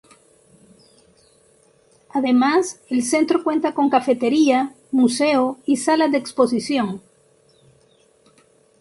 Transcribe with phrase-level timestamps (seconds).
[2.09, 7.03] Además el centro cuenta con cafetería, museo y salas de exposición.